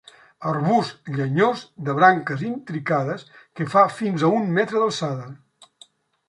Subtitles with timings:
[0.51, 3.27] Arbust llenyós de branques intricades
[3.61, 5.31] que fa fins a un metre d'alçada.